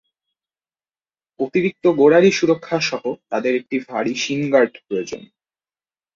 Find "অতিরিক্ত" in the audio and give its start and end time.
1.39-1.83